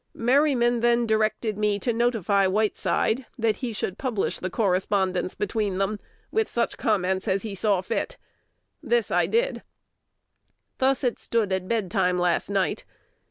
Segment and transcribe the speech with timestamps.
[0.15, 5.99] Merryman then directed me to notify Whiteside that he should publish the correspondence between them,
[6.31, 8.17] with such comments as he thought fit.
[8.81, 9.61] This I did.
[10.79, 12.83] Thus it stood at bedtime last night.